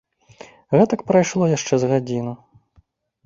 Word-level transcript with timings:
Гэтак 0.77 1.03
прайшло 1.11 1.43
яшчэ 1.57 1.73
з 1.83 1.89
гадзіну. 1.91 2.33